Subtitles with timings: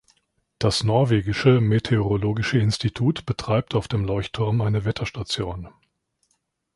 [0.57, 5.69] Das norwegische meteorologische Institut betreibt auf dem Leuchtturm eine Wetterstation.